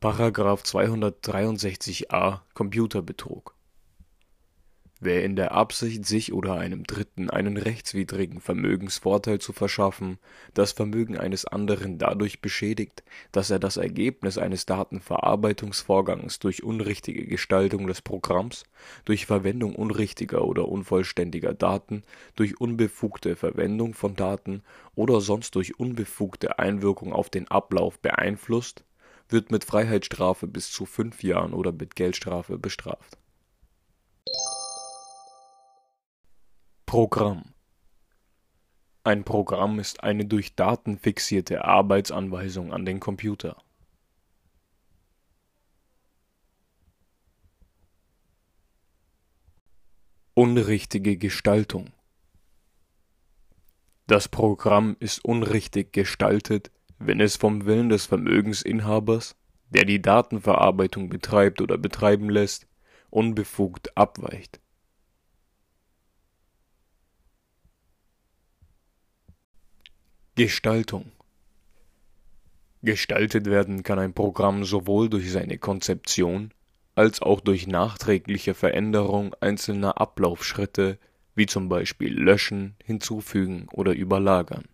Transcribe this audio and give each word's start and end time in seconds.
Paragraph 0.00 0.62
263a 0.62 2.42
Computerbetrug. 2.54 3.56
Wer 5.00 5.24
in 5.24 5.34
der 5.34 5.50
Absicht, 5.50 6.06
sich 6.06 6.32
oder 6.32 6.54
einem 6.54 6.84
Dritten 6.84 7.30
einen 7.30 7.56
rechtswidrigen 7.56 8.40
Vermögensvorteil 8.40 9.40
zu 9.40 9.52
verschaffen, 9.52 10.18
das 10.54 10.70
Vermögen 10.70 11.18
eines 11.18 11.46
anderen 11.46 11.98
dadurch 11.98 12.40
beschädigt, 12.40 13.02
dass 13.32 13.50
er 13.50 13.58
das 13.58 13.76
Ergebnis 13.76 14.38
eines 14.38 14.66
Datenverarbeitungsvorgangs 14.66 16.38
durch 16.38 16.62
unrichtige 16.62 17.26
Gestaltung 17.26 17.88
des 17.88 18.00
Programms, 18.00 18.66
durch 19.04 19.26
Verwendung 19.26 19.74
unrichtiger 19.74 20.44
oder 20.44 20.68
unvollständiger 20.68 21.54
Daten, 21.54 22.04
durch 22.36 22.60
unbefugte 22.60 23.34
Verwendung 23.34 23.94
von 23.94 24.14
Daten 24.14 24.62
oder 24.94 25.20
sonst 25.20 25.56
durch 25.56 25.80
unbefugte 25.80 26.60
Einwirkung 26.60 27.12
auf 27.12 27.30
den 27.30 27.48
Ablauf 27.48 27.98
beeinflusst, 27.98 28.84
wird 29.28 29.50
mit 29.50 29.64
Freiheitsstrafe 29.64 30.46
bis 30.46 30.70
zu 30.70 30.86
fünf 30.86 31.22
Jahren 31.22 31.52
oder 31.52 31.72
mit 31.72 31.94
Geldstrafe 31.94 32.58
bestraft. 32.58 33.18
Programm. 36.86 37.54
Ein 39.04 39.24
Programm 39.24 39.78
ist 39.78 40.02
eine 40.02 40.24
durch 40.24 40.54
Daten 40.54 40.98
fixierte 40.98 41.64
Arbeitsanweisung 41.64 42.72
an 42.72 42.84
den 42.84 43.00
Computer. 43.00 43.62
Unrichtige 50.34 51.16
Gestaltung. 51.16 51.92
Das 54.06 54.28
Programm 54.28 54.96
ist 55.00 55.22
unrichtig 55.24 55.92
gestaltet, 55.92 56.70
wenn 56.98 57.20
es 57.20 57.36
vom 57.36 57.64
Willen 57.64 57.88
des 57.88 58.06
Vermögensinhabers, 58.06 59.36
der 59.70 59.84
die 59.84 60.00
Datenverarbeitung 60.02 61.08
betreibt 61.08 61.60
oder 61.60 61.78
betreiben 61.78 62.30
lässt, 62.30 62.66
unbefugt 63.10 63.96
abweicht 63.96 64.60
Gestaltung 70.34 71.10
Gestaltet 72.82 73.46
werden 73.46 73.82
kann 73.82 73.98
ein 73.98 74.14
Programm 74.14 74.64
sowohl 74.64 75.10
durch 75.10 75.32
seine 75.32 75.58
Konzeption 75.58 76.52
als 76.94 77.20
auch 77.22 77.40
durch 77.40 77.66
nachträgliche 77.66 78.54
Veränderung 78.54 79.34
einzelner 79.40 80.00
Ablaufschritte 80.00 80.98
wie 81.34 81.46
zum 81.46 81.68
Beispiel 81.68 82.12
Löschen, 82.12 82.76
Hinzufügen 82.84 83.66
oder 83.72 83.94
Überlagern. 83.94 84.64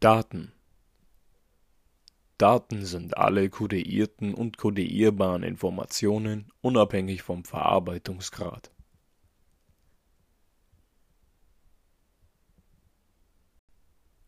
Daten 0.00 0.50
Daten 2.38 2.86
sind 2.86 3.18
alle 3.18 3.50
kodierten 3.50 4.32
und 4.32 4.56
kodierbaren 4.56 5.42
Informationen 5.42 6.50
unabhängig 6.62 7.20
vom 7.20 7.44
Verarbeitungsgrad. 7.44 8.70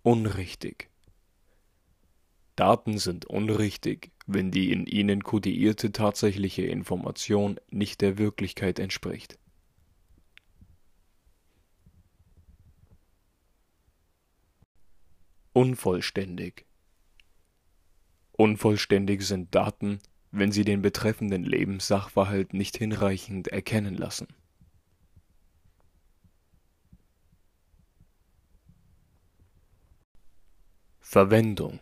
Unrichtig 0.02 0.90
Daten 2.54 2.98
sind 2.98 3.24
unrichtig, 3.24 4.10
wenn 4.26 4.50
die 4.50 4.72
in 4.72 4.84
ihnen 4.84 5.24
kodierte 5.24 5.90
tatsächliche 5.90 6.66
Information 6.66 7.58
nicht 7.70 8.02
der 8.02 8.18
Wirklichkeit 8.18 8.78
entspricht. 8.78 9.38
Unvollständig. 15.54 16.64
Unvollständig 18.32 19.20
sind 19.20 19.54
Daten, 19.54 19.98
wenn 20.30 20.50
sie 20.50 20.64
den 20.64 20.80
betreffenden 20.80 21.44
Lebenssachverhalt 21.44 22.54
nicht 22.54 22.78
hinreichend 22.78 23.48
erkennen 23.48 23.94
lassen. 23.94 24.28
Verwendung. 31.00 31.80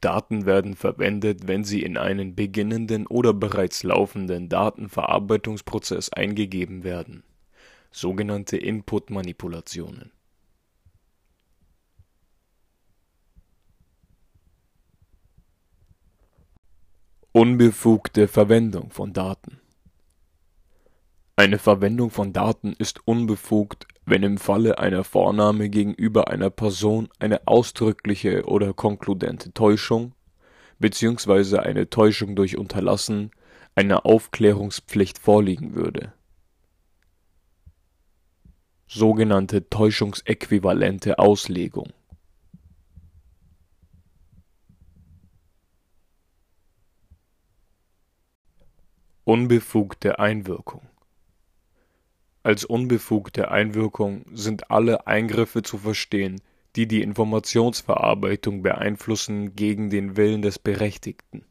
Daten 0.00 0.46
werden 0.46 0.74
verwendet, 0.74 1.46
wenn 1.46 1.62
sie 1.62 1.84
in 1.84 1.96
einen 1.96 2.34
beginnenden 2.34 3.06
oder 3.06 3.32
bereits 3.32 3.84
laufenden 3.84 4.48
Datenverarbeitungsprozess 4.48 6.08
eingegeben 6.08 6.82
werden, 6.82 7.22
sogenannte 7.92 8.56
Input-Manipulationen 8.56 10.10
Unbefugte 17.34 18.28
Verwendung 18.28 18.90
von 18.90 19.14
Daten 19.14 19.58
Eine 21.34 21.58
Verwendung 21.58 22.10
von 22.10 22.34
Daten 22.34 22.74
ist 22.76 23.08
unbefugt, 23.08 23.86
wenn 24.04 24.22
im 24.22 24.36
Falle 24.36 24.78
einer 24.78 25.02
Vornahme 25.02 25.70
gegenüber 25.70 26.28
einer 26.28 26.50
Person 26.50 27.08
eine 27.20 27.46
ausdrückliche 27.48 28.44
oder 28.44 28.74
konkludente 28.74 29.54
Täuschung 29.54 30.12
bzw. 30.78 31.60
eine 31.60 31.88
Täuschung 31.88 32.36
durch 32.36 32.58
Unterlassen 32.58 33.30
einer 33.74 34.04
Aufklärungspflicht 34.04 35.18
vorliegen 35.18 35.74
würde. 35.74 36.12
Sogenannte 38.86 39.70
täuschungsäquivalente 39.70 41.18
Auslegung 41.18 41.94
Unbefugte 49.24 50.18
Einwirkung 50.18 50.82
Als 52.42 52.64
unbefugte 52.64 53.52
Einwirkung 53.52 54.24
sind 54.32 54.72
alle 54.72 55.06
Eingriffe 55.06 55.62
zu 55.62 55.78
verstehen, 55.78 56.40
die 56.74 56.88
die 56.88 57.02
Informationsverarbeitung 57.02 58.62
beeinflussen 58.62 59.54
gegen 59.54 59.90
den 59.90 60.16
Willen 60.16 60.42
des 60.42 60.58
Berechtigten. 60.58 61.44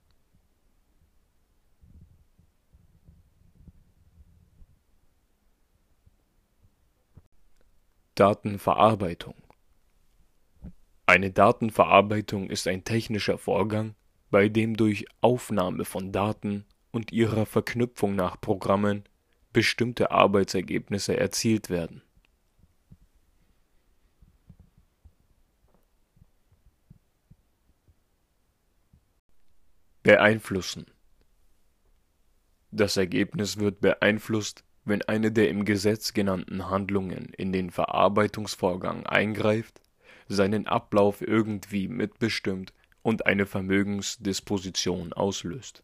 Datenverarbeitung 8.16 9.36
Eine 11.06 11.32
Datenverarbeitung 11.32 12.50
ist 12.50 12.68
ein 12.68 12.84
technischer 12.84 13.38
Vorgang, 13.38 13.96
bei 14.30 14.50
dem 14.50 14.76
durch 14.76 15.06
Aufnahme 15.22 15.86
von 15.86 16.12
Daten 16.12 16.66
und 16.92 17.12
ihrer 17.12 17.46
Verknüpfung 17.46 18.16
nach 18.16 18.40
Programmen 18.40 19.04
bestimmte 19.54 20.12
Arbeitsergebnisse 20.12 21.18
erzielt 21.18 21.70
werden. 21.70 22.02
Beeinflussen 30.04 30.88
Das 32.72 32.98
Ergebnis 32.98 33.58
wird 33.58 33.82
beeinflusst, 33.82 34.64
wenn 34.84 35.04
eine 35.04 35.32
der 35.32 35.50
im 35.50 35.64
Gesetz 35.64 36.14
genannten 36.14 36.70
Handlungen 36.70 37.34
in 37.38 37.54
den 37.54 37.70
Verarbeitungsvorgang 37.70 39.06
eingreift, 39.06 39.80
seinen 40.28 40.66
Ablauf 40.66 41.22
irgendwie 41.22 41.88
mitbestimmt 41.88 42.74
und 43.04 43.28
eine 43.28 43.46
Vermögensdisposition 43.46 45.14
auslöst 45.14 45.84